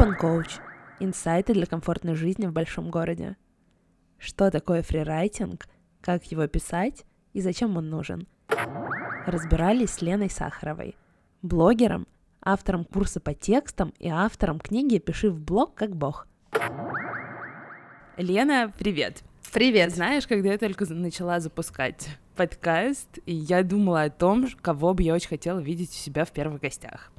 [0.00, 0.62] Urban Coach.
[0.98, 3.36] Инсайты для комфортной жизни в большом городе.
[4.18, 5.66] Что такое фрирайтинг,
[6.00, 7.04] как его писать
[7.34, 8.26] и зачем он нужен.
[9.26, 10.96] Разбирались с Леной Сахаровой,
[11.42, 12.06] блогером,
[12.40, 16.26] автором курса по текстам и автором книги «Пиши в блог как бог».
[18.16, 19.22] Лена, привет!
[19.52, 19.92] Привет!
[19.92, 25.12] Знаешь, когда я только начала запускать подкаст, и я думала о том, кого бы я
[25.12, 27.12] очень хотела видеть у себя в первых гостях.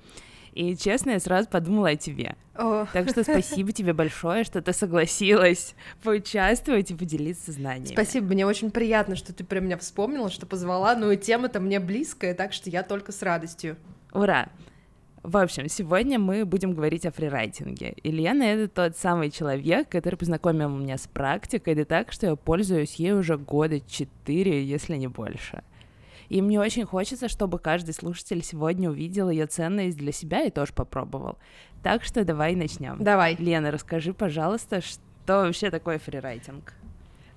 [0.54, 2.36] И честно, я сразу подумала о тебе.
[2.56, 2.86] О.
[2.92, 7.94] Так что спасибо тебе большое, что ты согласилась поучаствовать и поделиться знаниями.
[7.94, 10.96] Спасибо, мне очень приятно, что ты про меня вспомнила, что позвала.
[10.96, 13.78] Ну и тема-то мне близкая, так что я только с радостью.
[14.14, 14.50] Ура!
[15.24, 17.94] В общем, сегодня мы будем говорить о фрирайтинге.
[18.02, 22.96] Ильяна— это тот самый человек, который познакомил меня с практикой, да так, что я пользуюсь
[22.96, 25.62] ей уже года четыре, если не больше.
[26.32, 30.72] И мне очень хочется, чтобы каждый слушатель сегодня увидел ее ценность для себя и тоже
[30.72, 31.38] попробовал.
[31.84, 33.04] Так что давай начнем.
[33.04, 33.36] Давай.
[33.38, 36.74] Лена, расскажи, пожалуйста, что вообще такое фрирайтинг?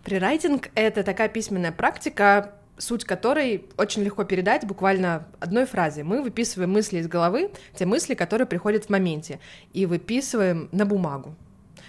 [0.04, 6.04] Фрирайтинг— это такая письменная практика, суть которой очень легко передать буквально одной фразой.
[6.04, 9.40] Мы выписываем мысли из головы, те мысли, которые приходят в моменте,
[9.72, 11.34] и выписываем на бумагу.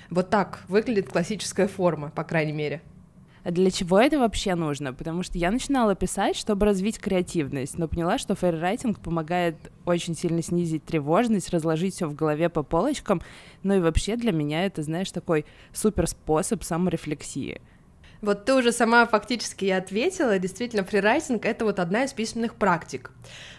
[0.09, 2.81] Вот так выглядит классическая форма, по крайней мере.
[3.45, 4.91] Для чего это вообще нужно?
[4.91, 10.41] Потому что я начинала писать, чтобы развить креативность, но поняла, что фейррайтинг помогает очень сильно
[10.41, 13.21] снизить тревожность, разложить все в голове по полочкам,
[13.61, 17.61] ну и вообще для меня это, знаешь, такой супер способ саморефлексии.
[18.21, 23.11] Вот ты уже сама фактически и ответила, действительно, фрирайтинг— это вот одна из письменных практик.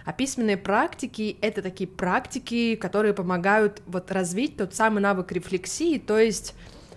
[0.05, 6.19] А письменные практики— это такие практики, которые помогают вот развить тот самый навык рефлексии, то
[6.19, 6.57] есть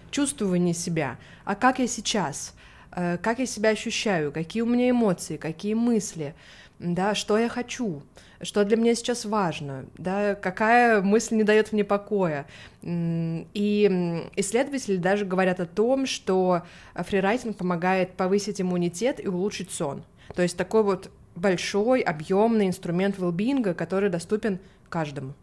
[0.09, 1.19] чувствование себя.
[1.45, 2.55] А как я сейчас?
[2.91, 6.33] Э, как я себя ощущаю, какие у меня эмоции, какие мысли,
[6.79, 8.01] да, что я хочу,
[8.41, 12.45] что для меня сейчас важно, да, какая мысль не дает мне покоя.
[12.81, 16.63] И исследователи даже говорят о том, что
[16.95, 20.03] фрирайтинг помогает повысить иммунитет и улучшить сон.
[20.35, 25.33] То есть такой вот большой, объемный инструмент велбинга, который доступен каждому.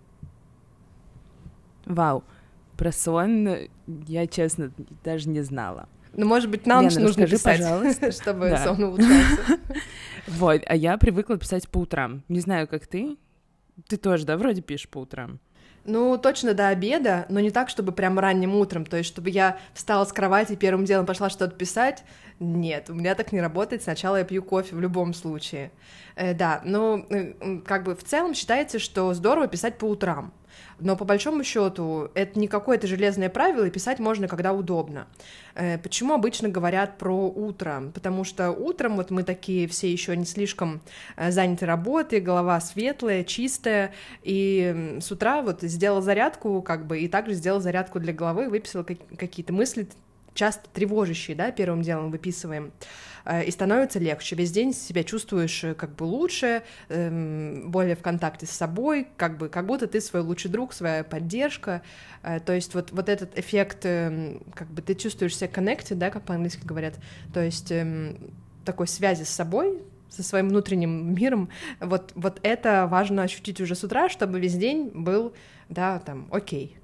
[1.85, 2.25] Вау,
[2.77, 3.69] про сон
[4.07, 4.73] я, честно,
[5.05, 5.89] даже не знала.
[6.17, 8.13] Ну, может быть, нам Лена, нужно расскажи, писать, пожалуйста.
[8.23, 8.65] чтобы Да.
[8.65, 9.59] сон улучшался.
[10.27, 12.25] Вот, а я привыкла писать по утрам.
[12.29, 13.17] Не знаю, как ты.
[13.87, 15.39] Ты тоже, да, вроде пишешь по утрам?
[15.85, 19.57] Ну, точно до обеда, но не так, чтобы прям ранним утром, то есть чтобы я
[19.73, 22.03] встала с кровати и первым делом пошла что-то писать.
[22.41, 23.85] Нет, у меня так не работает.
[23.85, 25.71] Сначала я пью кофе в любом случае.
[26.17, 30.33] Э, да, но э, как бы в целом считается, что здорово писать по утрам.
[30.79, 35.07] Но по большому счету это не какое-то железное правило, и писать можно, когда удобно.
[35.55, 37.91] Э, Почему обычно говорят про утро?
[37.95, 40.81] Потому что утром вот мы такие все еще не слишком
[41.17, 47.09] э, заняты работой, голова светлая, чистая, и с утра вот сделал зарядку, как бы, и
[47.09, 49.89] также сделал зарядку для головы, выписал как- какие-то мысли,
[50.37, 52.73] часто тревожащие, да, первым делом выписываем,
[53.25, 54.37] э, и становится легче.
[54.37, 59.39] Весь день себя чувствуешь э, как бы лучше, эм, более в контакте с собой, как
[59.39, 61.83] бы как будто ты свой лучший друг, своя поддержка.
[62.23, 66.11] Э, То есть вот, вот этот эффект, эм, как бы ты чувствуешь себя connected, да,
[66.11, 66.95] как по-английски говорят,
[67.35, 68.19] то есть эм,
[68.65, 71.49] такой связи с собой, со своим внутренним миром,
[71.81, 75.35] вот, вот это важно ощутить уже с утра, чтобы весь день был,
[75.69, 76.77] да, там, окей.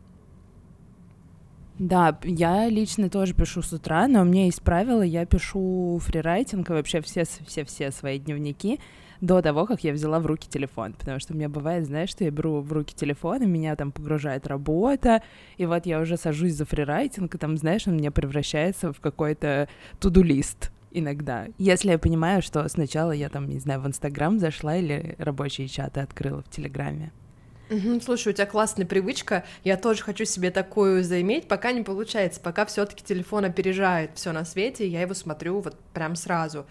[1.83, 6.71] Да, я лично тоже пишу с утра, но у меня есть правило, я пишу фрирайтинг
[6.71, 8.79] и вообще все-все-все свои дневники
[9.21, 12.23] до того, как я взяла в руки телефон, потому что у меня бывает, знаешь, что
[12.23, 15.25] я беру в руки телефон, и меня там погружает работа,
[15.57, 19.69] и вот я уже сажусь за фрирайтинг, и там, знаешь, он мне превращается в какой-то
[19.99, 21.49] туду-лист иногда.
[21.59, 25.99] Если я понимаю, что сначала я там, не знаю, в Инстаграм зашла или рабочие чаты
[25.99, 27.11] открыла в Телеграме.
[27.73, 29.45] Мгм, Слушай, у тебя классная привычка.
[29.65, 34.45] Я тоже хочу себе такую заиметь, пока не получается, пока все-таки телефон опережает все на
[34.45, 36.67] свете, и я его смотрю вот прям сразу.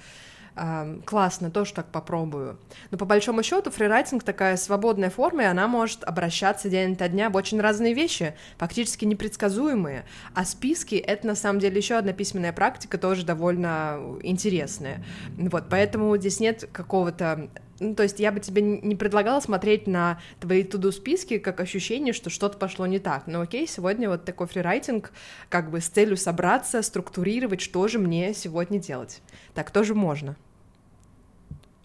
[0.53, 2.59] Ам, классно, тоже так попробую.
[2.91, 7.31] Но по большому счету фрирайтинг такая свободная форма, и она может обращаться день ото дня
[7.31, 10.05] в очень разные вещи, фактически непредсказуемые.
[10.35, 15.03] А списки— это на самом деле еще одна письменная практика, тоже довольно интересная.
[15.35, 17.49] Вот, поэтому здесь нет какого-то
[17.81, 22.13] ну, то есть я бы тебе не предлагала смотреть на твои туду списки как ощущение,
[22.13, 23.25] что что-то пошло не так.
[23.25, 25.11] Но окей, сегодня вот такой фрирайтинг,
[25.49, 29.21] как бы с целью собраться, структурировать, что же мне сегодня делать.
[29.55, 30.37] Так тоже можно.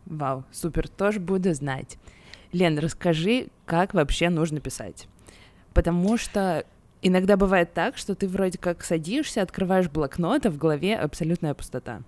[0.05, 1.97] Вау, супер, тоже буду знать.
[2.53, 5.09] Лен, расскажи, как вообще нужно писать.
[5.73, 6.67] Потому что
[7.01, 12.03] иногда бывает так, что ты вроде как садишься, открываешь блокнот, а в голове абсолютная пустота.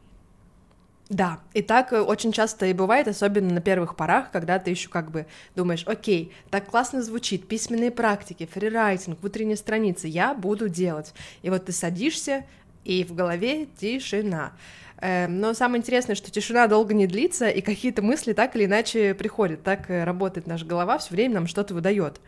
[1.08, 4.90] Да, и так э, очень часто и бывает, особенно на первых порах, когда ты еще
[4.90, 5.26] как бы
[5.56, 11.14] думаешь, окей, так классно звучит, письменные практики, фрирайтинг, внутренние страницы, я буду делать.
[11.40, 12.44] И вот ты садишься,
[12.84, 14.52] и в голове тишина.
[15.00, 19.14] Эм, но самое интересное, что тишина долго не длится, и какие-то мысли так или иначе
[19.14, 19.62] приходят.
[19.62, 22.20] Так э, работает наша голова, все время нам что-то выдает.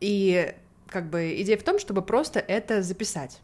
[0.00, 0.54] И
[0.88, 3.40] как бы идея в том, чтобы просто это записать.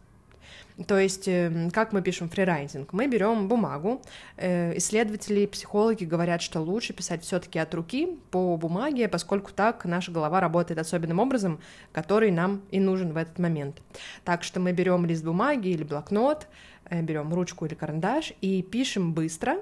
[0.86, 2.92] То есть, эм, как мы пишем фрирайтинг?
[2.92, 4.00] Мы берем бумагу.
[4.36, 10.12] Э, исследователи, психологи говорят, что лучше писать все-таки от руки по бумаге, поскольку так наша
[10.12, 11.58] голова работает особенным образом,
[11.90, 13.82] который нам и нужен в этот момент.
[14.24, 16.46] Так что мы берем лист бумаги или блокнот,
[16.90, 19.56] э, берем ручку или карандаш и пишем быстро,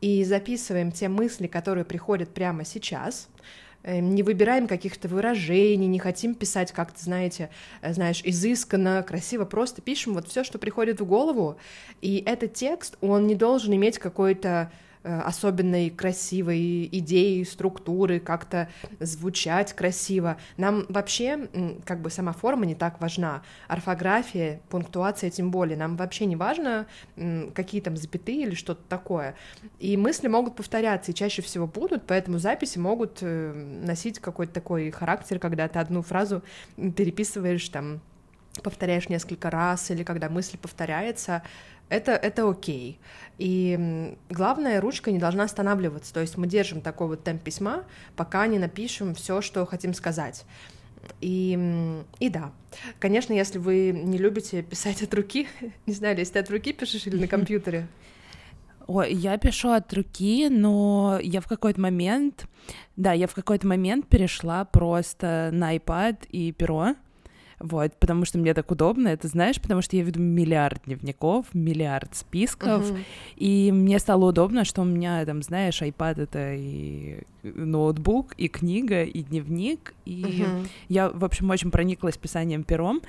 [0.00, 3.28] и записываем те мысли, которые приходят прямо сейчас,
[3.84, 10.14] не выбираем каких-то выражений, не хотим писать как-то, знаете, э, знаешь, изысканно, красиво, просто пишем
[10.14, 11.56] вот все, что приходит в голову,
[12.00, 18.68] и этот текст, он не должен иметь какой-то Э, особенной красивой идеи, структуры, как-то
[19.00, 20.38] звучать красиво.
[20.56, 21.48] Нам вообще
[21.84, 25.76] как бы сама форма не так важна, орфография, пунктуация тем более.
[25.76, 26.86] Нам вообще не важно,
[27.54, 29.34] какие там запятые или что-то такое.
[29.78, 34.90] И мысли могут повторяться, и чаще всего будут, поэтому записи могут э, носить какой-то такой
[34.90, 36.42] характер, когда ты одну фразу
[36.76, 38.00] переписываешь там
[38.62, 41.42] повторяешь несколько раз, или когда мысль повторяется,
[41.88, 42.98] это, это окей.
[43.38, 46.12] И главное, ручка не должна останавливаться.
[46.12, 47.84] То есть мы держим такой вот темп письма,
[48.16, 50.44] пока не напишем все, что хотим сказать.
[51.20, 52.52] И, и да,
[52.98, 55.48] конечно, если вы не любите писать от руки,
[55.86, 57.88] не знаю, если ты от руки пишешь или на компьютере.
[58.86, 62.46] Ой, я пишу от руки, но я в какой-то момент,
[62.96, 66.94] да, я в какой-то момент перешла просто на iPad и перо,
[67.60, 72.14] вот, потому что мне так удобно, это знаешь, потому что я веду миллиард дневников, миллиард
[72.14, 72.98] списков, uh-huh.
[73.36, 79.02] и мне стало удобно, что у меня там, знаешь, iPad это и ноутбук, и книга,
[79.02, 80.68] и дневник, и uh-huh.
[80.88, 83.00] я, в общем, очень прониклась писанием пером,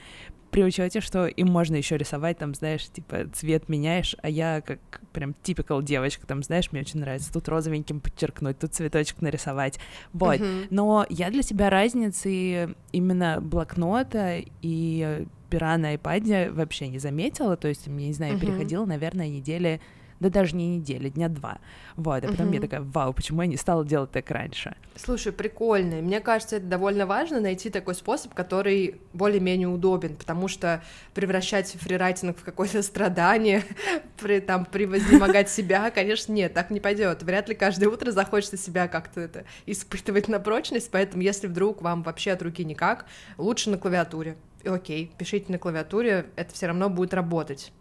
[0.52, 4.80] при учете, что им можно еще рисовать, там, знаешь, типа цвет меняешь, а я как
[5.14, 9.80] прям типикал девочка, там, знаешь, мне очень нравится тут розовеньким подчеркнуть, тут цветочек нарисовать,
[10.14, 10.40] вот.
[10.40, 10.68] Uh-huh.
[10.70, 17.68] Но я для себя разницы именно блокнота и пера на iPad вообще не заметила, то
[17.68, 18.40] есть мне, не знаю, uh-huh.
[18.40, 19.82] переходила, наверное, недели
[20.20, 21.60] да даже не недели, дня два.
[21.96, 22.56] Вот, а потом угу.
[22.56, 24.76] я такая, вау, почему я не стала делать так раньше?
[24.96, 26.02] Слушай, прикольно.
[26.02, 30.84] Мне кажется, это довольно важно найти такой способ, который более-менее удобен, потому что
[31.14, 33.64] превращать фрирайтинг в какое-то страдание,
[34.20, 37.24] при, там, превознемогать себя, конечно, нет, так не пойдет.
[37.24, 42.04] Вряд ли каждое утро захочется себя как-то это испытывать на прочность, поэтому если вдруг вам
[42.04, 43.06] вообще от руки никак,
[43.38, 44.38] лучше на клавиатуре.
[44.64, 47.72] И окей, пишите на клавиатуре, это все равно будет работать.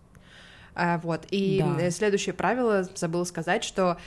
[0.74, 1.26] А, вот.
[1.30, 1.90] И да.
[1.90, 3.98] следующее правило, забыла сказать, что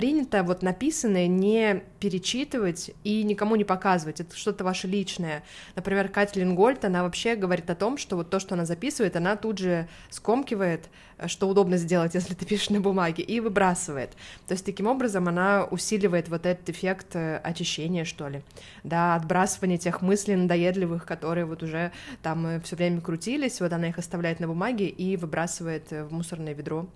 [0.00, 5.42] принято вот написанное не перечитывать и никому не показывать, это что-то ваше личное.
[5.76, 9.36] Например, Катя Лингольд, она вообще говорит о том, что вот то, что она записывает, она
[9.36, 10.88] тут же скомкивает,
[11.26, 14.12] что удобно сделать, если ты пишешь на бумаге, и выбрасывает.
[14.46, 18.40] То есть таким образом она усиливает вот этот эффект э, очищения, что ли,
[18.84, 21.92] да, отбрасывания тех мыслей надоедливых, которые вот уже
[22.22, 26.10] там э, все время крутились, вот она их оставляет на бумаге и выбрасывает э, в
[26.10, 26.88] мусорное ведро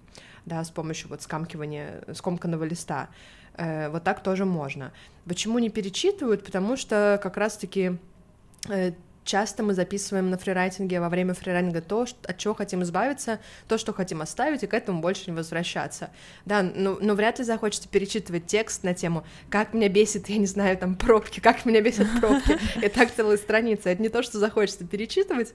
[0.46, 3.08] да, с помощью вот скамкивания, скомканного листа.
[3.56, 4.92] Э, вот так тоже можно.
[5.26, 6.44] Почему не перечитывают?
[6.44, 7.98] Потому что как раз-таки
[8.68, 8.92] э,
[9.24, 13.92] часто мы записываем на фрирайтинге во время фрирайтинга то, от чего хотим избавиться, то, что
[13.92, 16.10] хотим оставить, и к этому больше не возвращаться.
[16.44, 20.46] Да, но, но вряд ли захочется перечитывать текст на тему «Как меня бесит, я не
[20.46, 23.90] знаю, там, пробки, как меня бесят пробки», и так целая страница.
[23.90, 25.54] Это не то, что захочется перечитывать,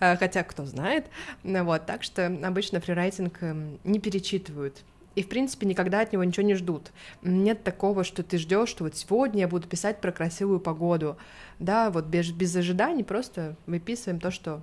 [0.00, 1.06] э, хотя кто знает.
[1.42, 4.82] Вот, так что обычно фрирайтинг эм, не перечитывают
[5.18, 6.92] и, в принципе, никогда от него ничего не ждут.
[7.22, 11.16] Нет такого, что ты ждешь, что вот сегодня я буду писать про красивую погоду.
[11.58, 14.62] Да, вот без, без ожиданий просто выписываем то, что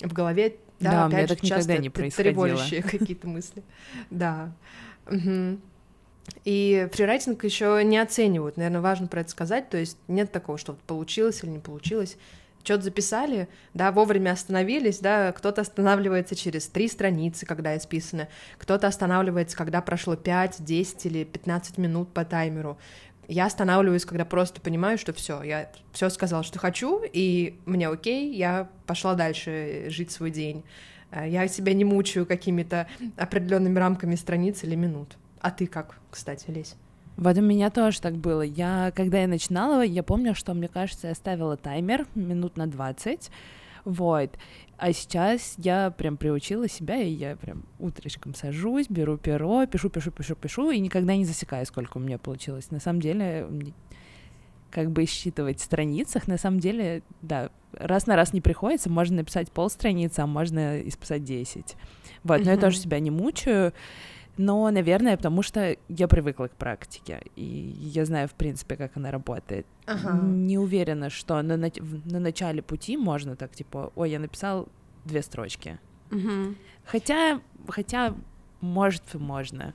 [0.00, 3.62] в голове, да, да опять же, часто не тревожащие какие-то мысли.
[4.10, 4.52] Да.
[6.44, 10.76] И фрирайтинг еще не оценивают, наверное, важно про это сказать, то есть нет такого, что
[10.86, 12.18] получилось или не получилось
[12.64, 18.28] что-то записали, да, вовремя остановились, да, кто-то останавливается через три страницы, когда исписано,
[18.58, 22.78] кто-то останавливается, когда прошло 5, 10 или 15 минут по таймеру.
[23.28, 28.34] Я останавливаюсь, когда просто понимаю, что все, я все сказала, что хочу, и мне окей,
[28.34, 30.64] я пошла дальше жить свой день.
[31.10, 35.16] Э, я себя не мучаю какими-то определенными рамками страниц или минут.
[35.40, 36.76] А ты как, кстати, Лесь?
[37.16, 38.42] Вот у меня тоже так было.
[38.42, 43.30] Я, когда я начинала, я помню, что, мне кажется, я ставила таймер минут на 20,
[43.84, 44.30] Вот.
[44.76, 50.10] А сейчас я прям приучила себя, и я прям утречком сажусь, беру перо, пишу, пишу,
[50.10, 52.70] пишу, пишу, и никогда не засекаю, сколько у меня получилось.
[52.70, 53.46] На самом деле,
[54.70, 59.18] как бы считывать в страницах, на самом деле, да, раз на раз не приходится, можно
[59.18, 61.76] написать полстраницы, а можно исписать 10.
[62.24, 63.72] Вот, но я тоже себя не мучаю,
[64.36, 69.10] но, наверное, потому что я привыкла к практике, и я знаю, в принципе, как она
[69.10, 69.66] работает.
[69.86, 70.18] Ага.
[70.22, 71.70] Не уверена, что на, на,
[72.04, 74.68] на начале пути можно так, типа, ой, я написал
[75.04, 75.78] две строчки.
[76.10, 76.54] Угу.
[76.84, 78.14] Хотя, хотя,
[78.60, 79.74] может, можно.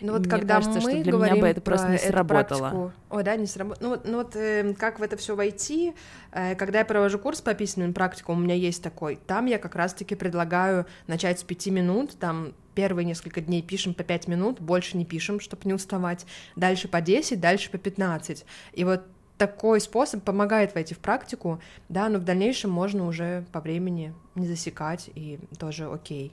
[0.00, 2.58] Ну вот Мне когда кажется, мы что для говорим меня бы это просто не сработало.
[2.60, 3.82] Практику, о, да, не сработало.
[3.82, 5.94] Ну, вот, ну вот э, как в это все войти,
[6.32, 9.74] э, когда я провожу курс по письменным практикам, у меня есть такой, там я как
[9.74, 14.96] раз-таки предлагаю начать с пяти минут, там первые несколько дней пишем по пять минут, больше
[14.96, 18.44] не пишем, чтобы не уставать, дальше по 10, дальше по 15.
[18.74, 19.02] И вот
[19.38, 24.46] такой способ помогает войти в практику, да, но в дальнейшем можно уже по времени не
[24.46, 26.32] засекать, и тоже окей.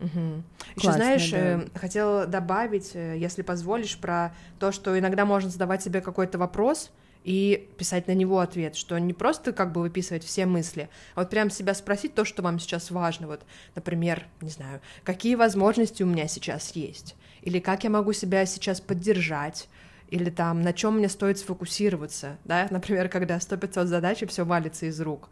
[0.00, 0.42] Угу.
[0.76, 1.38] Еще знаешь, да.
[1.38, 6.90] э, хотела добавить, э, если позволишь, про то, что иногда можно задавать себе какой-то вопрос
[7.22, 11.30] и писать на него ответ, что не просто как бы выписывать все мысли, а вот
[11.30, 13.26] прям себя спросить то, что вам сейчас важно.
[13.26, 13.42] Вот,
[13.74, 18.80] например, не знаю, какие возможности у меня сейчас есть, или как я могу себя сейчас
[18.80, 19.68] поддержать,
[20.08, 24.86] или там на чем мне стоит сфокусироваться, да, например, когда 100-500 задач и все валится
[24.86, 25.28] из рук.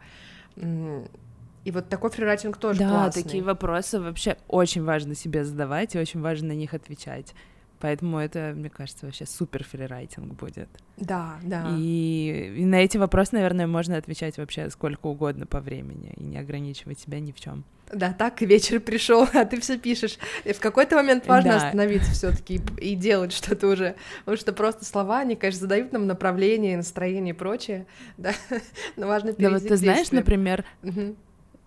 [1.65, 3.21] И вот такой фрирайтинг тоже да, классный.
[3.21, 7.33] Да, такие вопросы вообще очень важно себе задавать и очень важно на них отвечать.
[7.79, 10.67] Поэтому это, мне кажется, вообще супер фрирайтинг будет.
[10.97, 11.69] Да, да.
[11.77, 16.37] И, и на эти вопросы, наверное, можно отвечать вообще сколько угодно по времени и не
[16.37, 17.63] ограничивать себя ни в чем.
[17.91, 20.17] Да, так вечер пришел, а ты все пишешь.
[20.43, 21.67] И в какой-то момент важно да.
[21.67, 23.95] остановиться все-таки и, и делать что-то уже.
[24.19, 27.87] Потому что просто слова, они, конечно, задают нам направление, настроение и прочее.
[28.17, 28.33] Да,
[28.97, 31.15] но важно Да, вот ты знаешь, например, угу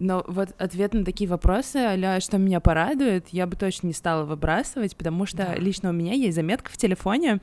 [0.02, 4.24] но вот ответ на такие вопросы, а что меня порадует, я бы точно не стала
[4.24, 5.54] выбрасывать, потому что да.
[5.54, 7.40] лично у меня есть заметка в телефоне,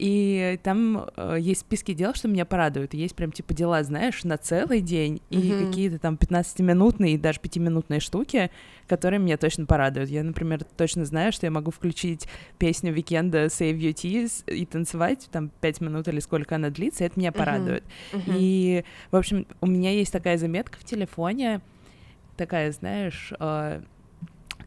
[0.00, 2.94] и там э, есть списки дел, что меня порадуют.
[2.94, 5.66] Есть прям типа дела, знаешь, на целый день, и mm-hmm.
[5.66, 8.50] какие-то там 15-минутные и даже 5-минутные штуки,
[8.88, 10.08] которые меня точно порадуют.
[10.08, 14.64] Я, например, точно знаю, что я могу включить песню Weeknd а Save Your Tears и
[14.64, 17.84] танцевать там 5 минут или сколько она длится, и это меня порадует.
[18.12, 18.24] Mm-hmm.
[18.26, 18.36] Mm-hmm.
[18.38, 21.60] И, в общем, у меня есть такая заметка в телефоне,
[22.40, 23.82] такая, знаешь, э,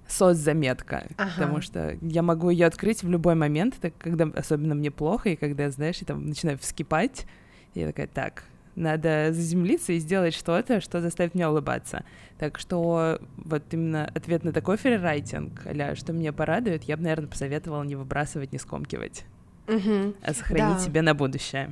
[0.07, 1.31] SOS-заметка, ага.
[1.35, 5.35] потому что я могу ее открыть в любой момент, так, когда особенно мне плохо, и
[5.35, 7.25] когда, знаешь, я там начинаю вскипать,
[7.73, 8.43] я такая, так,
[8.75, 12.05] надо заземлиться и сделать что-то, что заставит меня улыбаться.
[12.37, 17.27] Так что вот именно ответ на такой фрирайтинг, а что меня порадует, я бы, наверное,
[17.27, 19.25] посоветовала не выбрасывать, не скомкивать,
[19.67, 20.13] угу.
[20.21, 20.79] а сохранить да.
[20.79, 21.71] себе на будущее.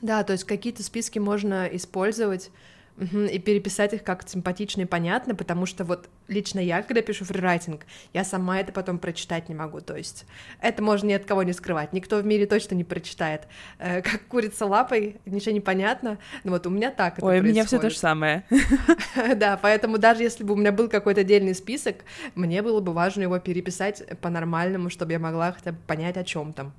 [0.00, 2.52] Да, то есть какие-то списки можно использовать
[2.96, 7.24] Угу, и переписать их как симпатично и понятно, потому что вот лично я, когда пишу
[7.24, 10.26] фрирайтинг, я сама это потом прочитать не могу, то есть
[10.60, 13.48] это можно ни от кого не скрывать, никто в мире точно не прочитает.
[13.78, 17.50] Э, как курица лапой, ничего не понятно, но вот у меня так это Ой, происходит.
[17.50, 18.44] у меня все то же самое.
[19.36, 21.96] Да, поэтому даже если бы у меня был какой-то отдельный список,
[22.36, 26.52] мне было бы важно его переписать по-нормальному, чтобы я могла хотя бы понять, о чем
[26.52, 26.72] там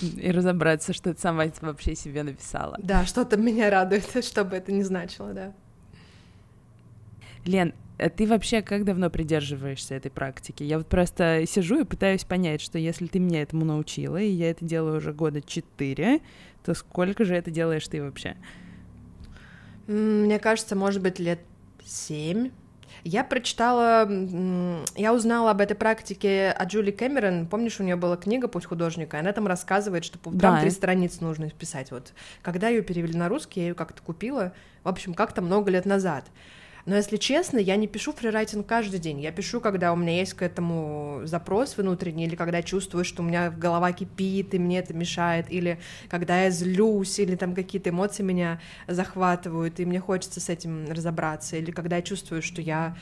[0.00, 2.76] и разобраться, что ты сама вообще себе написала.
[2.82, 5.52] Да, что-то меня радует, что бы это ни значило, да.
[7.44, 10.62] Лен, а ты вообще как давно придерживаешься этой практики?
[10.62, 14.50] Я вот просто сижу и пытаюсь понять, что если ты меня этому научила, и я
[14.50, 16.20] это делаю уже года четыре,
[16.64, 18.36] то сколько же это делаешь ты вообще?
[19.86, 21.40] Мне кажется, может быть, лет
[21.84, 22.50] семь.
[23.02, 24.08] Я прочитала,
[24.96, 27.46] я узнала об этой практике от Джули Кэмерон.
[27.46, 30.60] Помнишь, у нее была книга «Путь художника», и она там рассказывает, что по утрам да.
[30.60, 31.90] три страницы нужно писать.
[31.90, 35.86] Вот когда ее перевели на русский, я ее как-то купила, в общем, как-то много лет
[35.86, 36.24] назад.
[36.86, 39.20] Но если честно, я не пишу фрирайтинг каждый день.
[39.20, 43.24] Я пишу, когда у меня есть к этому запрос внутренний, или когда чувствую, что у
[43.24, 48.22] меня голова кипит, и мне это мешает, или когда я злюсь, или там какие-то эмоции
[48.22, 52.94] меня захватывают, и мне хочется с этим разобраться, или когда я чувствую, что я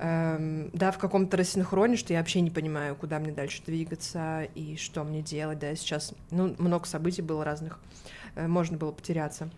[0.00, 4.74] эм, да, в каком-то рассинхроне, что я вообще не понимаю, куда мне дальше двигаться и
[4.76, 7.78] что мне делать, да, сейчас, ну, много событий было разных,
[8.34, 9.50] э, можно было потеряться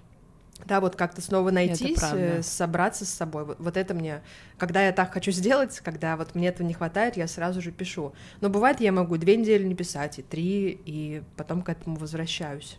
[0.65, 3.45] да, вот как-то снова найтись, э, собраться с собой.
[3.45, 4.23] Вот, вот это мне,
[4.59, 8.15] когда я так хочу сделать, когда вот мне этого не хватает, я сразу же пишу.
[8.41, 12.79] Но бывает, я могу две недели не писать, и три, и потом к этому возвращаюсь.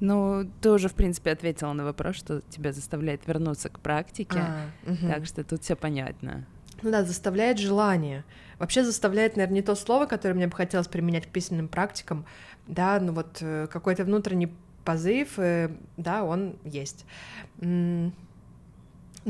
[0.00, 4.70] Ну, ты уже, в принципе, ответила на вопрос, что тебя заставляет вернуться к практике, а,
[4.86, 5.08] угу.
[5.08, 6.46] так что тут все понятно.
[6.82, 8.24] Ну да, заставляет желание.
[8.58, 12.24] Вообще заставляет, наверное, не то слово, которое мне бы хотелось применять к письменным практикам,
[12.66, 14.52] да, ну вот э, какой-то внутренний
[14.84, 17.04] позыв, э, да, он есть.
[17.60, 18.12] Но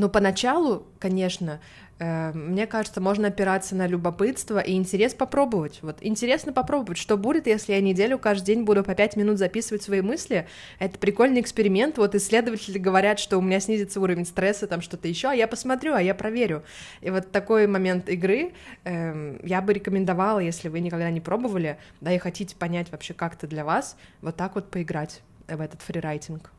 [0.09, 1.61] поначалу, конечно,
[2.01, 5.81] мне кажется, можно опираться на любопытство и интерес попробовать.
[5.83, 9.83] Вот интересно попробовать, что будет, если я неделю каждый день буду по пять минут записывать
[9.83, 10.47] свои мысли.
[10.79, 11.99] Это прикольный эксперимент.
[11.99, 15.95] Вот исследователи говорят, что у меня снизится уровень стресса, там что-то еще, а я посмотрю,
[15.95, 16.63] а я проверю.
[17.01, 18.53] И вот такой момент игры
[18.85, 23.35] э, я бы рекомендовала, если вы никогда не пробовали, да, и хотите понять вообще, как
[23.35, 26.53] это для вас, вот так вот поиграть в этот фрирайтинг.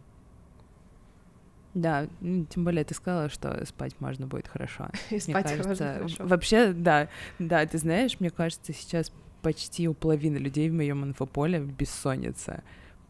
[1.79, 4.89] Да, тем более ты сказала, что спать можно будет хорошо.
[5.09, 6.15] И спать кажется, можно хорошо.
[6.19, 7.07] Вообще, да,
[7.39, 12.63] да, ты знаешь, мне кажется, сейчас почти у половины людей в моем инфополе бессонница.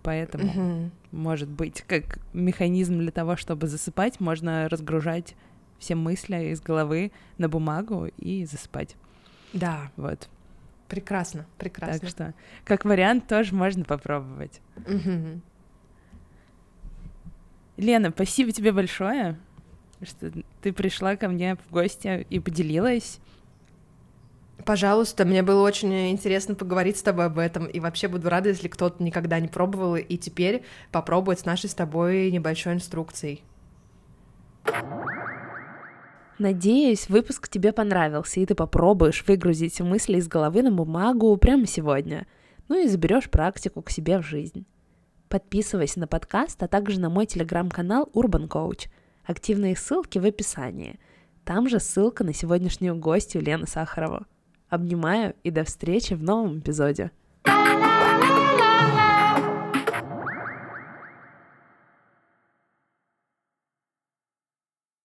[0.04, 0.92] Поэтому, угу.
[1.12, 5.36] может быть, как механизм для того, чтобы засыпать, можно разгружать
[5.80, 8.96] все мысли из головы на бумагу и засыпать.
[9.54, 9.92] Да.
[9.98, 10.30] Вот.
[10.88, 12.00] Прекрасно, прекрасно.
[12.00, 12.34] Так что,
[12.66, 14.62] как вариант, тоже можно попробовать.
[14.78, 15.42] Угу.
[17.80, 19.40] Лена, спасибо тебе большое,
[20.02, 20.32] что
[20.62, 23.20] ты пришла ко мне в гости и поделилась.
[24.66, 28.68] Пожалуйста, мне было очень интересно поговорить с тобой об этом, и вообще буду рада, если
[28.68, 33.44] кто-то никогда не пробовал, и теперь попробовать с нашей с тобой небольшой инструкцией.
[36.38, 42.28] Надеюсь, выпуск тебе понравился, и ты попробуешь выгрузить мысли из головы на бумагу прямо сегодня.
[42.68, 44.66] Ну и заберешь практику к себе в жизнь.
[45.30, 48.88] Подписывайся на подкаст, а также на мой телеграм-канал Urban Coach.
[49.24, 51.00] Активные ссылки в описании.
[51.46, 54.26] Там же ссылка на сегодняшнюю гостью Лену Сахарову.
[54.70, 57.12] Обнимаю и до встречи в новом эпизоде.
[57.46, 57.99] you